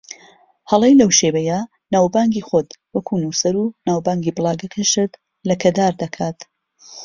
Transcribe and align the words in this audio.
هەڵەی 0.69 0.99
لەو 1.01 1.11
شێوەیە 1.19 1.59
ناوبانگی 1.93 2.45
خۆت 2.47 2.69
وەکو 2.93 3.13
نووسەر 3.23 3.55
و 3.57 3.73
ناوبانگی 3.87 4.35
بڵاگەکەشت 4.35 5.11
لەکەدار 5.49 5.93
دەکات 6.01 6.37